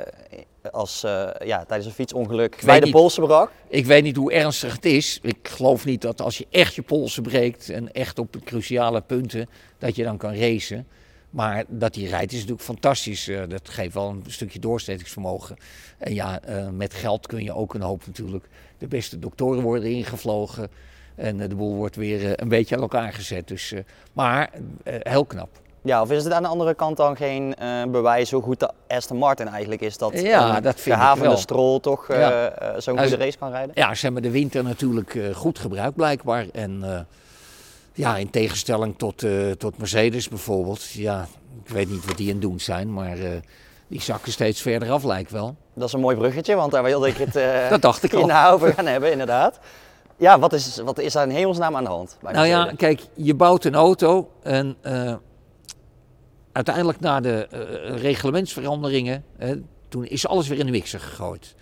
als, 0.70 1.00
ja, 1.44 1.64
tijdens 1.64 1.86
een 1.86 1.94
fietsongeluk 1.94 2.62
bij 2.64 2.80
de 2.80 2.90
polsen 2.90 3.22
brak? 3.26 3.50
Ik 3.68 3.86
weet 3.86 4.02
niet 4.02 4.16
hoe 4.16 4.32
ernstig 4.32 4.74
het 4.74 4.84
is. 4.84 5.18
Ik 5.22 5.48
geloof 5.48 5.84
niet 5.84 6.02
dat 6.02 6.20
als 6.20 6.38
je 6.38 6.46
echt 6.50 6.74
je 6.74 6.82
polsen 6.82 7.22
breekt 7.22 7.70
en 7.70 7.92
echt 7.92 8.18
op 8.18 8.36
cruciale 8.44 9.00
punten, 9.00 9.48
dat 9.78 9.96
je 9.96 10.02
dan 10.02 10.16
kan 10.16 10.34
racen. 10.34 10.86
Maar 11.30 11.64
dat 11.68 11.94
hij 11.94 12.04
rijdt 12.04 12.32
is 12.32 12.38
natuurlijk 12.38 12.64
fantastisch. 12.64 13.30
Dat 13.48 13.68
geeft 13.68 13.94
wel 13.94 14.08
een 14.08 14.24
stukje 14.26 14.58
doorzettingsvermogen. 14.58 15.56
En 15.98 16.14
ja, 16.14 16.40
met 16.72 16.94
geld 16.94 17.26
kun 17.26 17.42
je 17.42 17.54
ook 17.54 17.74
een 17.74 17.82
hoop 17.82 18.06
natuurlijk. 18.06 18.48
De 18.78 18.86
beste 18.86 19.18
doktoren 19.18 19.62
worden 19.62 19.90
ingevlogen. 19.90 20.70
En 21.18 21.40
eh, 21.40 21.48
de 21.48 21.54
boel 21.54 21.74
wordt 21.74 21.96
weer 21.96 22.24
eh, 22.24 22.32
een 22.34 22.48
beetje 22.48 22.74
aan 22.76 22.82
elkaar 22.82 23.12
gezet. 23.12 23.48
Dus, 23.48 23.72
eh, 23.72 23.80
maar 24.12 24.50
heel 24.84 25.24
knap. 25.24 25.48
Ja, 25.82 26.02
of 26.02 26.10
is 26.10 26.24
het 26.24 26.32
aan 26.32 26.42
de 26.42 26.48
andere 26.48 26.74
kant 26.74 26.96
dan 26.96 27.16
geen 27.16 27.54
bewijs 27.88 28.30
hoe 28.30 28.42
goed 28.42 28.60
de 28.60 28.70
Aston 28.88 29.16
Martin 29.16 29.48
eigenlijk 29.48 29.80
is? 29.80 29.98
Dat 29.98 30.20
Ja, 30.20 30.56
een 30.56 30.62
dat 30.62 30.74
vind 30.74 30.86
ik 30.86 30.92
gehavende 31.02 31.28
wel. 31.28 31.36
Stroll 31.36 31.80
toch 31.80 32.08
Ja. 32.08 32.52
zo'n 32.80 32.98
goede 32.98 33.16
race 33.16 33.38
kan 33.38 33.50
rijden? 33.50 33.70
Ja, 33.74 33.94
ze 33.94 34.04
hebben 34.04 34.22
de 34.22 34.30
winter 34.30 34.64
natuurlijk 34.64 35.18
goed 35.34 35.58
gebruikt 35.58 35.94
blijkbaar. 35.96 36.46
En 36.52 37.06
ja, 37.92 38.16
in 38.16 38.30
tegenstelling 38.30 38.98
tot, 38.98 39.24
tot 39.58 39.78
Mercedes 39.78 40.28
bijvoorbeeld. 40.28 40.90
Ja, 40.90 41.26
ik 41.64 41.70
weet 41.70 41.90
niet 41.90 42.04
wat 42.06 42.16
die 42.16 42.26
aan 42.26 42.32
het 42.32 42.42
doen 42.42 42.60
zijn, 42.60 42.92
maar 42.92 43.16
die 43.88 44.00
zakken 44.00 44.32
steeds 44.32 44.60
verder 44.62 44.90
af 44.90 45.04
lijkt 45.04 45.30
wel. 45.30 45.56
Dat 45.74 45.86
is 45.88 45.92
een 45.94 46.00
mooi 46.00 46.16
bruggetje, 46.16 46.54
want 46.54 46.72
daar 46.72 46.82
wilde 46.82 47.08
ik 47.08 47.16
het 47.16 47.32
Dat 47.70 47.82
dacht 47.82 48.02
ik 48.02 48.12
al. 48.12 48.18
hierna 48.18 48.50
over 48.50 48.72
gaan 48.74 48.86
hebben, 48.86 49.10
inderdaad. 49.12 49.58
Ja, 50.18 50.38
wat 50.38 50.52
is, 50.52 50.76
wat 50.76 50.98
is 50.98 51.12
daar 51.12 51.28
in 51.28 51.34
hemelsnaam 51.34 51.76
aan 51.76 51.84
de 51.84 51.90
hand? 51.90 52.16
Nou 52.22 52.46
ja, 52.46 52.72
kijk, 52.76 53.00
je 53.14 53.34
bouwt 53.34 53.64
een 53.64 53.74
auto 53.74 54.30
en 54.42 54.76
eh, 54.80 55.14
uiteindelijk 56.52 57.00
na 57.00 57.20
de 57.20 57.46
eh, 57.46 58.00
reglementsveranderingen, 58.00 59.24
hè, 59.36 59.54
toen 59.88 60.06
is 60.06 60.26
alles 60.26 60.48
weer 60.48 60.58
in 60.58 60.66
de 60.66 60.72
mixer 60.72 61.00
gegooid. 61.00 61.54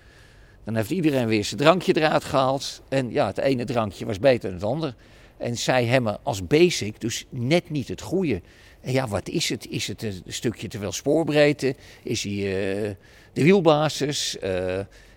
Dan 0.65 0.77
heeft 0.77 0.91
iedereen 0.91 1.27
weer 1.27 1.45
zijn 1.45 1.61
drankje 1.61 1.97
eruit 1.97 2.25
gehaald. 2.25 2.83
En 2.89 3.11
ja, 3.11 3.27
het 3.27 3.39
ene 3.39 3.65
drankje 3.65 4.07
was 4.07 4.19
beter 4.19 4.51
dan 4.51 4.59
het 4.59 4.69
andere. 4.69 4.95
En 5.37 5.57
zij 5.57 5.85
hebben 5.85 6.19
als 6.23 6.47
basic 6.47 7.01
dus 7.01 7.27
net 7.31 7.71
niet 7.71 7.89
het 7.89 8.01
goede. 8.01 8.43
En 8.81 8.93
ja, 8.93 9.09
wat 9.09 9.29
is 9.29 9.49
het? 9.49 9.67
Is 9.69 9.87
het 9.87 10.03
een 10.03 10.23
stukje 10.27 10.69
te 10.69 10.79
veel 10.79 10.93
spoorbreedte? 10.93 11.75
Is 12.03 12.23
hij 12.23 12.33
eh, 12.33 12.91
de 13.33 13.43
wielbasis? 13.43 14.37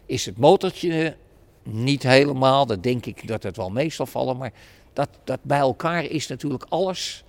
Is 0.06 0.26
het 0.26 0.38
motortje 0.38 1.16
niet 1.64 2.04
helemaal? 2.04 2.66
Dat 2.66 2.84
denk 2.84 3.06
ik 3.06 3.28
dat 3.28 3.44
het 3.44 3.58
wel 3.58 3.70
mee 3.70 3.90
zal 3.90 4.06
vallen. 4.06 4.38
Maar 4.38 4.52
dat, 4.94 5.10
dat 5.24 5.40
bij 5.42 5.60
elkaar 5.60 6.04
is 6.04 6.28
natuurlijk 6.28 6.66
alles 6.70 7.24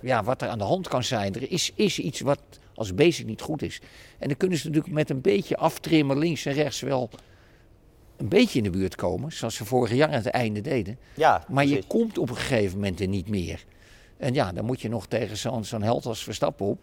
ja, 0.00 0.24
wat 0.24 0.42
er 0.42 0.48
aan 0.48 0.58
de 0.58 0.64
hand 0.64 0.88
kan 0.88 1.04
zijn. 1.04 1.34
Er 1.34 1.50
is, 1.50 1.72
is 1.74 1.98
iets 1.98 2.20
wat 2.20 2.40
als 2.74 2.94
basic 2.94 3.26
niet 3.26 3.40
goed 3.40 3.62
is. 3.62 3.80
En 4.18 4.28
dan 4.28 4.36
kunnen 4.36 4.58
ze 4.58 4.66
natuurlijk 4.66 4.94
met 4.94 5.10
een 5.10 5.20
beetje 5.20 5.56
aftrimmen 5.56 6.18
links 6.18 6.44
en 6.44 6.52
rechts 6.52 6.80
wel 6.80 7.10
een 8.16 8.28
beetje 8.28 8.58
in 8.58 8.64
de 8.64 8.70
buurt 8.70 8.94
komen. 8.94 9.32
Zoals 9.32 9.54
ze 9.54 9.64
vorig 9.64 9.92
jaar 9.92 10.08
aan 10.08 10.14
het 10.14 10.26
einde 10.26 10.60
deden. 10.60 10.98
ja, 11.14 11.44
Maar 11.48 11.66
je 11.66 11.82
komt 11.86 12.18
op 12.18 12.30
een 12.30 12.36
gegeven 12.36 12.74
moment 12.78 13.00
er 13.00 13.08
niet 13.08 13.28
meer. 13.28 13.64
En 14.16 14.34
ja, 14.34 14.52
dan 14.52 14.64
moet 14.64 14.80
je 14.80 14.88
nog 14.88 15.06
tegen 15.06 15.36
zo'n 15.36 15.64
zo'n 15.64 15.82
held 15.82 16.06
als 16.06 16.22
Verstappen 16.22 16.66
op. 16.66 16.78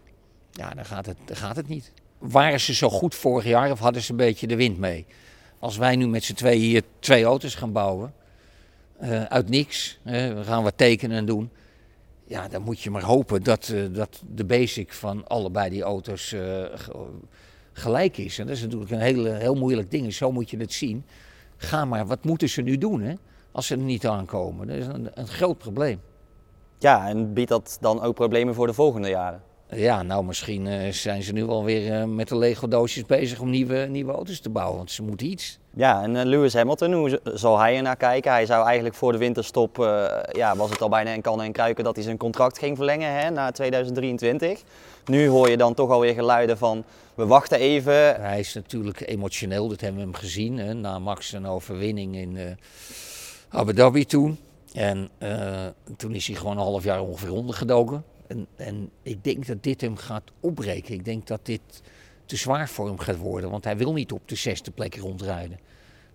Ja, 0.50 0.70
dan 0.70 0.84
gaat, 0.84 1.06
het, 1.06 1.16
dan 1.24 1.36
gaat 1.36 1.56
het 1.56 1.68
niet. 1.68 1.92
Waren 2.18 2.60
ze 2.60 2.74
zo 2.74 2.90
goed 2.90 3.14
vorig 3.14 3.44
jaar 3.44 3.70
of 3.70 3.78
hadden 3.78 4.02
ze 4.02 4.10
een 4.10 4.16
beetje 4.16 4.46
de 4.46 4.56
wind 4.56 4.78
mee? 4.78 5.06
Als 5.60 5.76
wij 5.76 5.96
nu 5.96 6.08
met 6.08 6.24
z'n 6.24 6.34
tweeën 6.34 6.60
hier 6.60 6.82
twee 6.98 7.24
auto's 7.24 7.54
gaan 7.54 7.72
bouwen, 7.72 8.14
uh, 9.02 9.22
uit 9.22 9.48
niks, 9.48 9.98
we 10.02 10.40
gaan 10.44 10.62
wat 10.62 10.76
tekenen 10.76 11.16
en 11.16 11.26
doen. 11.26 11.50
Ja, 12.24 12.48
dan 12.48 12.62
moet 12.62 12.80
je 12.80 12.90
maar 12.90 13.02
hopen 13.02 13.42
dat, 13.42 13.68
uh, 13.68 13.94
dat 13.94 14.22
de 14.34 14.44
basic 14.44 14.92
van 14.92 15.28
allebei 15.28 15.70
die 15.70 15.82
auto's 15.82 16.32
uh, 16.32 16.64
gelijk 17.72 18.16
is. 18.16 18.38
En 18.38 18.46
dat 18.46 18.56
is 18.56 18.62
natuurlijk 18.62 18.90
een 18.90 19.00
hele, 19.00 19.30
heel 19.30 19.54
moeilijk 19.54 19.90
ding. 19.90 20.12
Zo 20.12 20.32
moet 20.32 20.50
je 20.50 20.56
het 20.56 20.72
zien. 20.72 21.04
Ga 21.56 21.84
maar, 21.84 22.06
wat 22.06 22.24
moeten 22.24 22.48
ze 22.48 22.62
nu 22.62 22.78
doen 22.78 23.00
hè, 23.00 23.14
als 23.52 23.66
ze 23.66 23.74
er 23.74 23.80
niet 23.80 24.06
aankomen? 24.06 24.66
Dat 24.66 24.76
is 24.76 24.86
een, 24.86 25.10
een 25.14 25.28
groot 25.28 25.58
probleem. 25.58 26.00
Ja, 26.78 27.08
en 27.08 27.32
biedt 27.32 27.48
dat 27.48 27.78
dan 27.80 28.02
ook 28.02 28.14
problemen 28.14 28.54
voor 28.54 28.66
de 28.66 28.74
volgende 28.74 29.08
jaren? 29.08 29.42
Ja, 29.74 30.02
nou 30.02 30.24
misschien 30.24 30.66
uh, 30.66 30.92
zijn 30.92 31.22
ze 31.22 31.32
nu 31.32 31.48
alweer 31.48 32.00
uh, 32.00 32.04
met 32.04 32.28
de 32.28 32.36
Lego-doosjes 32.38 33.06
bezig 33.06 33.40
om 33.40 33.50
nieuwe, 33.50 33.76
nieuwe 33.76 34.12
auto's 34.12 34.40
te 34.40 34.48
bouwen, 34.48 34.76
want 34.76 34.90
ze 34.90 35.02
moeten 35.02 35.26
iets. 35.26 35.58
Ja, 35.74 36.02
en 36.02 36.14
uh, 36.14 36.22
Lewis 36.24 36.54
Hamilton, 36.54 36.92
hoe 36.92 37.20
zal 37.24 37.58
hij 37.58 37.76
er 37.76 37.82
naar 37.82 37.96
kijken? 37.96 38.32
Hij 38.32 38.46
zou 38.46 38.64
eigenlijk 38.64 38.94
voor 38.94 39.12
de 39.12 39.18
winterstop, 39.18 39.76
ja, 40.32 40.56
was 40.56 40.70
het 40.70 40.80
al 40.80 40.88
bijna 40.88 41.14
een 41.14 41.20
kan 41.20 41.42
en 41.42 41.52
kruiken 41.52 41.84
dat 41.84 41.94
hij 41.94 42.04
zijn 42.04 42.16
contract 42.16 42.58
ging 42.58 42.76
verlengen 42.76 43.12
hè, 43.12 43.30
na 43.30 43.50
2023. 43.50 44.62
Nu 45.04 45.28
hoor 45.28 45.50
je 45.50 45.56
dan 45.56 45.74
toch 45.74 45.90
alweer 45.90 46.14
geluiden 46.14 46.58
van, 46.58 46.84
we 47.14 47.26
wachten 47.26 47.58
even. 47.58 48.20
Hij 48.20 48.38
is 48.38 48.54
natuurlijk 48.54 49.00
emotioneel, 49.06 49.68
dat 49.68 49.80
hebben 49.80 50.00
we 50.00 50.06
hem 50.06 50.16
gezien, 50.16 50.58
hè, 50.58 50.74
na 50.74 50.98
Max 50.98 51.32
een 51.32 51.46
overwinning 51.46 52.16
in 52.16 52.58
Abu 53.48 53.72
Dhabi 53.72 54.04
toen. 54.04 54.38
En 54.72 55.10
toen 55.96 56.14
is 56.14 56.26
hij 56.26 56.36
gewoon 56.36 56.56
een 56.56 56.62
half 56.62 56.84
jaar 56.84 57.00
ongeveer 57.00 57.32
ondergedoken. 57.32 58.04
En, 58.30 58.46
en 58.56 58.90
ik 59.02 59.24
denk 59.24 59.46
dat 59.46 59.62
dit 59.62 59.80
hem 59.80 59.96
gaat 59.96 60.30
opbreken. 60.40 60.94
Ik 60.94 61.04
denk 61.04 61.26
dat 61.26 61.40
dit 61.42 61.60
te 62.26 62.36
zwaar 62.36 62.68
voor 62.68 62.86
hem 62.86 62.98
gaat 62.98 63.16
worden, 63.16 63.50
want 63.50 63.64
hij 63.64 63.76
wil 63.76 63.92
niet 63.92 64.12
op 64.12 64.28
de 64.28 64.34
zesde 64.34 64.70
plek 64.70 64.96
rondrijden. 64.96 65.58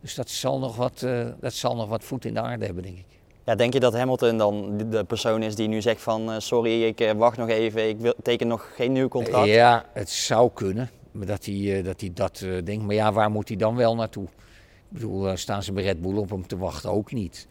Dus 0.01 0.15
dat 0.15 0.29
zal 0.29 0.59
nog 0.59 0.75
wat, 0.75 1.01
uh, 1.05 1.27
dat 1.39 1.53
zal 1.53 1.75
nog 1.75 1.87
wat 1.87 2.03
voet 2.03 2.25
in 2.25 2.33
de 2.33 2.41
aarde 2.41 2.65
hebben, 2.65 2.83
denk 2.83 2.97
ik. 2.97 3.05
Ja, 3.45 3.55
denk 3.55 3.73
je 3.73 3.79
dat 3.79 3.93
Hamilton 3.93 4.37
dan 4.37 4.77
de 4.89 5.03
persoon 5.03 5.43
is 5.43 5.55
die 5.55 5.67
nu 5.67 5.81
zegt 5.81 6.01
van 6.01 6.29
uh, 6.29 6.39
sorry, 6.39 6.83
ik 6.83 7.01
uh, 7.01 7.11
wacht 7.11 7.37
nog 7.37 7.49
even, 7.49 7.89
ik 7.89 7.99
wil, 7.99 8.13
teken 8.23 8.47
nog 8.47 8.71
geen 8.75 8.91
nieuw 8.91 9.07
contract? 9.07 9.47
Ja, 9.47 9.85
het 9.93 10.09
zou 10.09 10.49
kunnen 10.53 10.89
dat 11.11 11.45
hij 11.45 11.81
dat, 11.81 12.01
hij 12.01 12.11
dat 12.13 12.45
denkt. 12.63 12.83
Maar 12.83 12.95
ja, 12.95 13.13
waar 13.13 13.31
moet 13.31 13.47
hij 13.47 13.57
dan 13.57 13.75
wel 13.75 13.95
naartoe? 13.95 14.25
Ik 14.25 15.01
bedoel, 15.01 15.37
staan 15.37 15.63
ze 15.63 15.73
bij 15.73 15.83
Red 15.83 16.01
Bull 16.01 16.17
op 16.17 16.29
hem 16.29 16.47
te 16.47 16.57
wachten? 16.57 16.91
Ook 16.91 17.11
niet. 17.11 17.47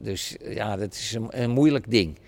dus 0.00 0.36
ja, 0.40 0.76
dat 0.76 0.94
is 0.94 1.14
een, 1.14 1.42
een 1.42 1.50
moeilijk 1.50 1.90
ding. 1.90 2.18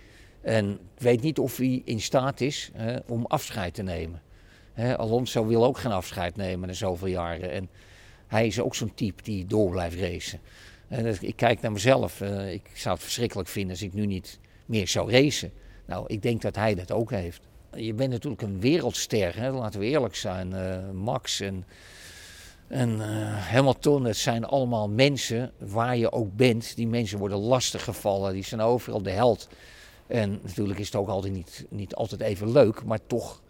En 0.43 0.71
ik 0.73 1.03
weet 1.03 1.23
niet 1.23 1.39
of 1.39 1.57
hij 1.57 1.83
in 1.85 2.01
staat 2.01 2.41
is 2.41 2.71
hè, 2.73 2.97
om 3.07 3.25
afscheid 3.27 3.75
te 3.75 3.83
nemen. 3.83 4.23
Hè, 4.73 4.99
Alonso 4.99 5.47
wil 5.47 5.65
ook 5.65 5.79
geen 5.79 5.93
afscheid 5.93 6.37
nemen 6.37 6.69
na 6.69 6.75
zoveel 6.75 7.09
jaren. 7.09 7.51
En 7.51 7.69
hij 8.27 8.47
is 8.47 8.61
ook 8.61 8.75
zo'n 8.75 8.95
type 8.95 9.23
die 9.23 9.47
door 9.47 9.71
blijft 9.71 9.99
racen. 9.99 10.41
En 10.89 11.17
ik 11.21 11.37
kijk 11.37 11.61
naar 11.61 11.73
mezelf. 11.73 12.21
Uh, 12.21 12.53
ik 12.53 12.71
zou 12.75 12.95
het 12.95 13.05
verschrikkelijk 13.05 13.49
vinden 13.49 13.71
als 13.71 13.83
ik 13.83 13.93
nu 13.93 14.07
niet 14.07 14.39
meer 14.67 14.89
zou 14.89 15.11
racen. 15.11 15.53
Nou, 15.87 16.05
ik 16.07 16.23
denk 16.23 16.43
dat 16.43 16.57
hij 16.57 16.75
dat 16.75 16.93
ook 16.93 17.11
heeft. 17.11 17.41
Je 17.75 17.95
bent 17.95 18.11
natuurlijk 18.11 18.43
een 18.43 18.61
wereldster, 18.61 19.37
hè? 19.37 19.51
laten 19.51 19.81
we 19.81 19.87
eerlijk 19.87 20.15
zijn. 20.15 20.51
Uh, 20.53 20.91
Max 20.91 21.41
en, 21.41 21.65
en 22.67 22.91
uh, 22.91 23.07
Hamilton, 23.49 24.05
het 24.05 24.17
zijn 24.17 24.45
allemaal 24.45 24.89
mensen 24.89 25.53
waar 25.59 25.97
je 25.97 26.13
ook 26.13 26.37
bent. 26.37 26.77
Die 26.77 26.87
mensen 26.87 27.19
worden 27.19 27.39
lastig 27.39 27.85
gevallen, 27.85 28.33
die 28.33 28.45
zijn 28.45 28.61
overal 28.61 29.03
de 29.03 29.11
held. 29.11 29.49
En 30.07 30.41
natuurlijk 30.43 30.79
is 30.79 30.87
het 30.87 30.97
ook 30.97 31.09
altijd 31.09 31.33
niet, 31.33 31.67
niet 31.69 31.95
altijd 31.95 32.21
even 32.21 32.53
leuk, 32.53 32.85
maar 32.85 32.99
toch 33.07 33.41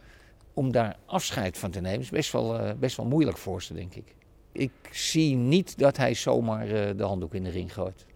om 0.55 0.73
daar 0.73 0.97
afscheid 1.07 1.59
van 1.59 1.71
te 1.71 1.81
nemen 1.81 2.01
is 2.01 2.11
best 2.11 2.33
wel, 2.33 2.61
uh, 2.61 2.71
best 2.79 2.97
wel 2.97 3.07
moeilijk 3.07 3.39
voor 3.39 3.63
ze, 3.63 3.75
denk 3.75 3.95
ik. 3.95 4.15
Ik 4.53 4.71
zie 4.91 5.37
niet 5.37 5.79
dat 5.79 5.97
hij 5.97 6.15
zomaar 6.15 6.67
uh, 6.67 6.91
de 6.97 7.03
handdoek 7.03 7.35
in 7.35 7.45
de 7.45 7.51
ring 7.51 7.75
gooit. 7.75 8.07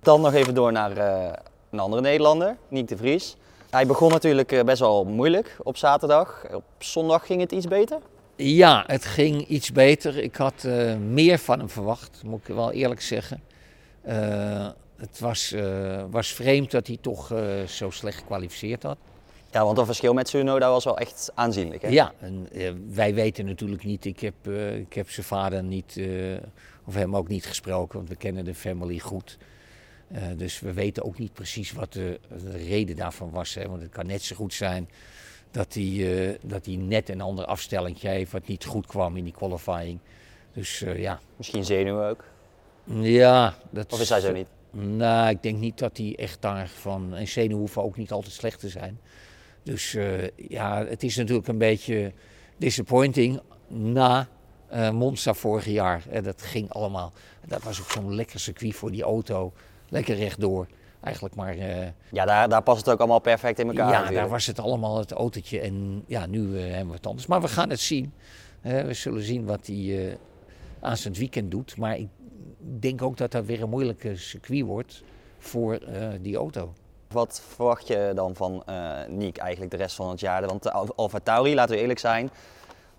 Dan 0.00 0.20
nog 0.20 0.32
even 0.32 0.54
door 0.54 0.72
naar 0.72 0.96
uh, 0.96 1.32
een 1.70 1.78
andere 1.78 2.02
Nederlander, 2.02 2.56
Niek 2.68 2.88
de 2.88 2.96
Vries. 2.96 3.36
Hij 3.70 3.86
begon 3.86 4.10
natuurlijk 4.10 4.64
best 4.64 4.80
wel 4.80 5.04
moeilijk 5.04 5.56
op 5.62 5.76
zaterdag. 5.76 6.46
Op 6.54 6.64
zondag 6.78 7.26
ging 7.26 7.40
het 7.40 7.52
iets 7.52 7.66
beter? 7.66 7.98
Ja, 8.36 8.84
het 8.86 9.04
ging 9.04 9.46
iets 9.46 9.72
beter. 9.72 10.18
Ik 10.18 10.36
had 10.36 10.66
meer 11.08 11.38
van 11.38 11.58
hem 11.58 11.68
verwacht, 11.68 12.22
moet 12.24 12.48
ik 12.48 12.54
wel 12.54 12.72
eerlijk 12.72 13.00
zeggen 13.00 13.42
het 15.02 15.18
was, 15.20 15.52
uh, 15.52 16.04
was 16.10 16.32
vreemd 16.32 16.70
dat 16.70 16.86
hij 16.86 16.98
toch 17.00 17.32
uh, 17.32 17.62
zo 17.62 17.90
slecht 17.90 18.18
gekwalificeerd 18.18 18.82
had. 18.82 18.96
Ja, 19.50 19.64
want 19.64 19.76
dat 19.76 19.86
verschil 19.86 20.14
met 20.14 20.24
Tsunoda 20.24 20.70
was 20.70 20.84
wel 20.84 20.98
echt 20.98 21.30
aanzienlijk. 21.34 21.82
Hè? 21.82 21.88
Ja, 21.88 22.12
en, 22.18 22.48
uh, 22.52 22.70
wij 22.88 23.14
weten 23.14 23.44
natuurlijk 23.44 23.84
niet. 23.84 24.04
Ik 24.04 24.20
heb, 24.20 24.48
ik 24.74 24.92
heb 24.92 25.10
zijn 25.10 25.26
vader 25.26 25.62
niet, 25.62 26.00
of 26.84 26.94
hem 26.94 27.16
ook 27.16 27.28
niet 27.28 27.46
gesproken, 27.46 27.96
want 27.96 28.08
we 28.08 28.16
kennen 28.16 28.44
de 28.44 28.54
family 28.54 28.98
goed. 28.98 29.38
dus 30.36 30.60
we 30.60 30.72
weten 30.72 31.04
ook 31.04 31.18
niet 31.18 31.32
precies 31.32 31.72
wat 31.72 31.92
de, 31.92 32.20
de 32.42 32.56
reden 32.56 32.96
daarvan 32.96 33.30
was. 33.30 33.54
Hè? 33.54 33.68
Want 33.68 33.82
het 33.82 33.90
kan 33.90 34.06
net 34.06 34.22
zo 34.22 34.36
goed 34.36 34.54
zijn 34.54 34.88
dat 35.50 35.74
hij, 35.74 36.38
dat 36.42 36.66
hij 36.66 36.76
net 36.76 37.08
een 37.08 37.20
ander 37.20 37.44
afstelling 37.44 38.00
heeft 38.00 38.32
wat 38.32 38.46
niet 38.46 38.64
goed 38.64 38.86
kwam 38.86 39.16
in 39.16 39.24
die 39.24 39.32
qualifying. 39.32 39.98
Dus 40.52 40.84
ja. 40.96 41.20
Misschien 41.36 41.64
zenuwen 41.64 42.08
ook? 42.08 42.24
Ja. 42.84 43.54
Dat 43.70 43.92
of 43.92 44.00
is 44.00 44.08
hij 44.08 44.20
zo 44.20 44.32
niet? 44.32 44.46
Nou, 44.72 45.30
ik 45.30 45.42
denk 45.42 45.58
niet 45.58 45.78
dat 45.78 45.96
hij 45.96 46.14
echt 46.16 46.42
daarvan. 46.42 47.14
En 47.14 47.28
zenuwen 47.28 47.58
hoeven 47.58 47.82
ook 47.82 47.96
niet 47.96 48.12
altijd 48.12 48.34
slecht 48.34 48.60
te 48.60 48.68
zijn. 48.68 49.00
Dus 49.62 49.94
uh, 49.94 50.28
ja, 50.36 50.86
het 50.86 51.02
is 51.02 51.16
natuurlijk 51.16 51.48
een 51.48 51.58
beetje 51.58 52.12
disappointing 52.56 53.40
na 53.68 54.28
uh, 54.72 54.90
Monza 54.90 55.34
vorig 55.34 55.64
jaar. 55.64 56.02
En 56.10 56.22
dat 56.22 56.42
ging 56.42 56.70
allemaal. 56.70 57.12
Dat 57.46 57.62
was 57.62 57.80
ook 57.80 57.90
zo'n 57.90 58.14
lekker 58.14 58.40
circuit 58.40 58.74
voor 58.74 58.90
die 58.90 59.02
auto. 59.02 59.52
Lekker 59.88 60.16
rechtdoor. 60.16 60.66
Eigenlijk 61.00 61.34
maar. 61.34 61.56
Uh, 61.56 61.86
ja, 62.10 62.24
daar, 62.24 62.48
daar 62.48 62.62
past 62.62 62.78
het 62.78 62.94
ook 62.94 62.98
allemaal 62.98 63.20
perfect 63.20 63.58
in 63.58 63.66
elkaar. 63.66 63.86
Ja, 63.86 63.92
natuurlijk. 63.92 64.20
daar 64.20 64.28
was 64.28 64.46
het 64.46 64.58
allemaal 64.58 64.98
het 64.98 65.12
autootje. 65.12 65.60
En 65.60 66.04
ja, 66.06 66.26
nu 66.26 66.58
hebben 66.58 66.88
we 66.88 66.94
het 66.94 67.06
anders. 67.06 67.26
Maar 67.26 67.40
we 67.40 67.48
gaan 67.48 67.70
het 67.70 67.80
zien. 67.80 68.12
we 68.60 68.94
zullen 68.94 69.22
zien 69.22 69.44
wat 69.44 69.66
hij 69.66 70.18
aan 70.80 70.96
zijn 70.96 71.14
weekend 71.14 71.50
doet. 71.50 71.76
Maar 71.76 71.96
ik 71.96 72.08
denk 72.64 73.02
ook 73.02 73.16
dat 73.16 73.30
dat 73.30 73.44
weer 73.44 73.62
een 73.62 73.68
moeilijke 73.68 74.16
circuit 74.16 74.64
wordt 74.64 75.02
voor 75.38 75.78
uh, 75.82 76.08
die 76.20 76.36
auto. 76.36 76.72
Wat 77.08 77.42
verwacht 77.48 77.86
je 77.86 78.12
dan 78.14 78.34
van 78.34 78.62
uh, 78.68 78.98
Niek 79.08 79.36
eigenlijk 79.36 79.70
de 79.70 79.76
rest 79.76 79.94
van 79.96 80.10
het 80.10 80.20
jaar? 80.20 80.46
Want 80.46 80.62
de 80.62 80.72
Alfa 80.72 81.18
Tauri, 81.18 81.54
laten 81.54 81.74
we 81.74 81.80
eerlijk 81.80 81.98
zijn, 81.98 82.30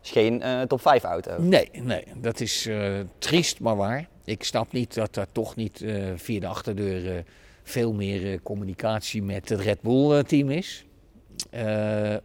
is 0.03 0.11
geen 0.11 0.41
uh, 0.41 0.61
top 0.61 0.81
5 0.81 1.03
auto. 1.03 1.41
Nee, 1.41 1.69
nee, 1.73 2.03
dat 2.15 2.39
is 2.39 2.69
triest 3.17 3.59
maar 3.59 3.75
waar. 3.75 4.07
Ik 4.23 4.43
snap 4.43 4.71
niet 4.71 4.93
dat 4.93 5.15
er 5.15 5.27
toch 5.31 5.55
niet 5.55 5.85
via 6.15 6.39
de 6.39 6.47
achterdeur 6.47 7.23
veel 7.63 7.93
meer 7.93 8.41
communicatie 8.41 9.23
met 9.23 9.49
het 9.49 9.59
Red 9.59 9.81
Bull 9.81 10.23
team 10.23 10.49
is. 10.49 10.85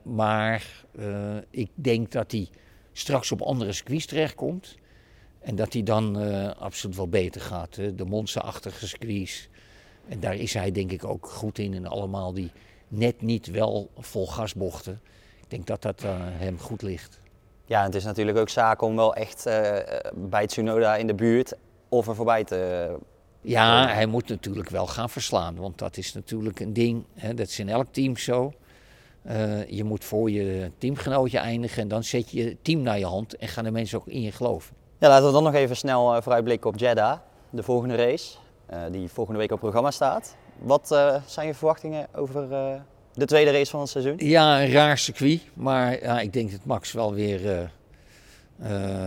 maar 0.02 0.84
ik 1.50 1.70
denk 1.74 2.12
dat 2.12 2.32
hij 2.32 2.48
straks 2.92 3.32
op 3.32 3.42
andere 3.42 3.72
circuits 3.72 4.06
terechtkomt. 4.06 4.76
En 5.40 5.56
dat 5.56 5.72
hij 5.72 5.82
dan 5.82 6.22
uh, 6.22 6.50
absoluut 6.58 6.96
wel 6.96 7.08
beter 7.08 7.40
gaat. 7.40 7.76
Hè? 7.76 7.94
De 7.94 8.04
Monza-achtige 8.04 8.88
squeeze. 8.88 9.46
En 10.08 10.20
daar 10.20 10.34
is 10.34 10.54
hij 10.54 10.72
denk 10.72 10.92
ik 10.92 11.04
ook 11.04 11.26
goed 11.26 11.58
in. 11.58 11.74
En 11.74 11.86
allemaal 11.86 12.32
die 12.32 12.50
net 12.88 13.22
niet 13.22 13.46
wel 13.46 13.90
vol 13.98 14.26
gasbochten. 14.26 15.00
Ik 15.40 15.50
denk 15.50 15.66
dat 15.66 15.82
dat 15.82 16.02
uh, 16.02 16.10
hem 16.18 16.58
goed 16.58 16.82
ligt. 16.82 17.20
Ja, 17.64 17.82
het 17.82 17.94
is 17.94 18.04
natuurlijk 18.04 18.38
ook 18.38 18.48
zaak 18.48 18.82
om 18.82 18.96
wel 18.96 19.14
echt 19.14 19.46
uh, 19.46 19.76
bij 20.14 20.46
Tsunoda 20.46 20.96
in 20.96 21.06
de 21.06 21.14
buurt 21.14 21.54
of 21.88 22.08
er 22.08 22.14
voorbij 22.14 22.44
te... 22.44 22.96
Ja, 23.40 23.88
hij 23.88 24.06
moet 24.06 24.28
natuurlijk 24.28 24.68
wel 24.68 24.86
gaan 24.86 25.10
verslaan. 25.10 25.56
Want 25.56 25.78
dat 25.78 25.96
is 25.96 26.12
natuurlijk 26.12 26.60
een 26.60 26.72
ding. 26.72 27.04
Hè? 27.14 27.34
Dat 27.34 27.48
is 27.48 27.58
in 27.58 27.68
elk 27.68 27.86
team 27.90 28.16
zo. 28.16 28.52
je 29.68 29.84
moet 29.84 30.04
voor 30.04 30.30
je 30.30 30.70
teamgenootje 30.78 31.38
eindigen 31.38 31.82
en 31.82 31.88
dan 31.88 32.04
zet 32.04 32.30
je 32.30 32.44
je 32.44 32.56
team 32.62 32.82
naar 32.82 32.98
je 32.98 33.06
hand 33.06 33.36
en 33.36 33.48
gaan 33.48 33.64
de 33.64 33.70
mensen 33.70 33.98
ook 33.98 34.06
in 34.06 34.22
je 34.22 34.32
geloven. 34.32 34.76
Ja, 35.00 35.08
laten 35.08 35.26
we 35.26 35.32
dan 35.32 35.42
nog 35.42 35.54
even 35.54 35.76
snel 35.76 36.16
uh, 36.16 36.22
vooruitblikken 36.22 36.70
op 36.70 36.78
Jeddah, 36.78 37.18
de 37.50 37.62
volgende 37.62 37.94
race, 37.94 38.36
uh, 38.72 38.82
die 38.90 39.08
volgende 39.08 39.38
week 39.38 39.52
op 39.52 39.58
programma 39.58 39.90
staat. 39.90 40.36
Wat 40.58 40.90
uh, 40.92 41.22
zijn 41.26 41.46
je 41.46 41.54
verwachtingen 41.54 42.06
over 42.14 42.48
de 43.12 43.24
tweede 43.24 43.50
race 43.50 43.70
van 43.70 43.80
het 43.80 43.88
seizoen? 43.88 44.14
Ja, 44.16 44.62
een 44.62 44.70
raar 44.70 44.98
circuit, 44.98 45.40
maar 45.54 46.02
ja, 46.02 46.20
ik 46.20 46.32
denk 46.32 46.50
dat 46.50 46.64
Max 46.64 46.92
wel 46.92 47.14
weer 47.14 47.70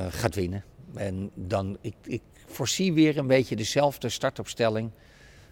gaat 0.10 0.36
winnen. 0.36 0.64
En 0.96 1.32
dan, 1.34 1.78
ik, 1.82 1.96
ik 2.04 2.22
voorzie 2.46 2.94
weer 2.94 3.18
een 3.18 3.28
beetje 3.28 3.56
dezelfde 3.56 4.10
startopstelling 4.10 4.92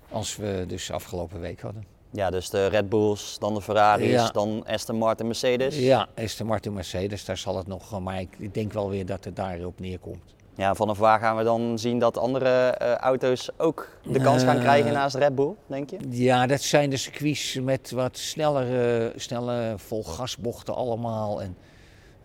als 0.10 0.36
we 0.36 0.64
dus 0.68 0.92
afgelopen 0.92 1.40
week 1.40 1.62
hadden. 1.62 1.99
Ja, 2.12 2.30
dus 2.30 2.50
de 2.50 2.68
Red 2.68 2.90
Bulls, 2.90 3.36
dan 3.40 3.54
de 3.54 3.62
Ferraris, 3.62 4.12
ja. 4.12 4.30
dan 4.30 4.64
Aston 4.68 4.96
Martin, 4.96 5.26
Mercedes. 5.26 5.78
Ja, 5.78 6.08
Aston 6.16 6.48
Martin, 6.48 6.74
Mercedes, 6.74 7.26
daar 7.26 7.38
zal 7.38 7.58
het 7.58 7.68
nog, 7.68 8.00
maar 8.00 8.20
ik, 8.20 8.54
denk 8.54 8.74
wel 8.74 8.90
weer 8.90 9.06
dat 9.06 9.26
het 9.26 9.36
daarop 9.36 9.80
neerkomt. 9.80 10.36
Ja, 10.56 10.76
vanaf 10.76 10.98
waar 10.98 11.20
gaan 11.20 11.38
we 11.38 11.44
dan 11.44 11.80
zien 11.80 12.00
dat 12.00 12.18
andere 12.18 12.78
uh, 12.82 12.96
auto's 12.96 13.50
ook 13.58 13.90
de 14.04 14.22
kans 14.22 14.44
gaan 14.44 14.60
krijgen 14.60 14.94
naast 14.94 15.16
Red 15.16 15.36
Bull, 15.36 15.54
denk 15.68 15.90
je? 15.90 15.98
Ja, 16.10 16.48
dat 16.48 16.62
zijn 16.62 16.90
de 16.90 16.98
circuits 16.98 17.54
met 17.54 17.92
wat 17.92 18.18
snellere, 18.18 19.14
snelle 19.16 19.74
volgasbochten 19.78 20.76
allemaal 20.76 21.42
en 21.42 21.58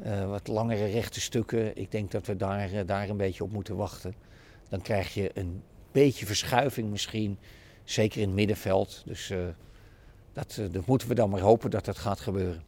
uh, 0.07 0.29
wat 0.29 0.49
langere 0.49 0.87
rechte 0.87 1.21
stukken. 1.21 1.77
Ik 1.77 1.91
denk 1.91 2.11
dat 2.11 2.27
we 2.27 2.37
daar, 2.37 2.73
uh, 2.73 2.81
daar 2.87 3.09
een 3.09 3.17
beetje 3.17 3.45
op 3.45 3.53
moeten 3.53 3.77
wachten. 3.77 4.15
dan 4.69 4.83
krijg 4.83 5.15
je 5.15 5.31
een 5.35 5.63
beetje 5.93 6.27
verschuiving 6.27 6.91
misschien. 6.91 7.39
Zeker 7.85 8.21
in 8.21 8.27
het 8.27 8.37
middenveld. 8.37 9.03
Dus 9.07 9.33
dat, 10.35 10.61
dat 10.71 10.87
moeten 10.87 11.09
we 11.09 11.15
dan 11.15 11.31
maar 11.31 11.41
hopen 11.41 11.71
dat 11.71 11.85
dat 11.85 11.99
gaat 11.99 12.21
gebeuren. 12.21 12.63